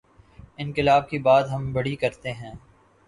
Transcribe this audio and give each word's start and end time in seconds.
انقلا 0.57 0.97
ب 0.99 1.09
کی 1.09 1.19
بات 1.19 1.45
ہم 1.51 1.71
بڑی 1.73 1.95
کرتے 1.95 2.31
ہیں۔ 2.33 2.53